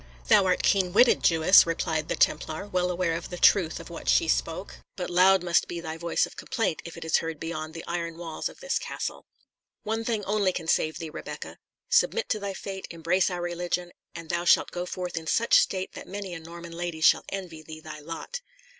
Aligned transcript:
"Thou 0.29 0.45
art 0.47 0.63
keen 0.63 0.93
witted, 0.93 1.21
Jewess," 1.21 1.67
replied 1.67 2.07
the 2.07 2.15
Templar, 2.15 2.67
well 2.67 2.89
aware 2.89 3.13
of 3.13 3.29
the 3.29 3.37
truth 3.37 3.79
of 3.79 3.91
what 3.91 4.09
she 4.09 4.27
spoke; 4.27 4.77
"but 4.95 5.11
loud 5.11 5.43
must 5.43 5.67
be 5.67 5.79
thy 5.79 5.95
voice 5.95 6.25
of 6.25 6.35
complaint, 6.35 6.81
if 6.85 6.97
it 6.97 7.05
is 7.05 7.17
heard 7.17 7.39
beyond 7.39 7.75
the 7.75 7.85
iron 7.85 8.17
walls 8.17 8.49
of 8.49 8.61
this 8.61 8.79
castle. 8.79 9.27
One 9.83 10.03
thing 10.03 10.25
only 10.25 10.53
can 10.53 10.67
save 10.67 10.97
thee, 10.97 11.11
Rebecca. 11.11 11.59
Submit 11.87 12.29
to 12.29 12.39
thy 12.39 12.55
fate, 12.55 12.87
embrace 12.89 13.29
our 13.29 13.43
religion, 13.43 13.91
and 14.15 14.27
thou 14.27 14.43
shalt 14.43 14.71
go 14.71 14.87
forth 14.87 15.15
in 15.17 15.27
such 15.27 15.59
state 15.59 15.93
that 15.93 16.07
many 16.07 16.33
a 16.33 16.39
Norman 16.39 16.71
lady 16.73 17.01
shall 17.01 17.23
envy 17.29 17.61
thee 17.61 17.79
thy 17.79 17.99
lot." 17.99 18.41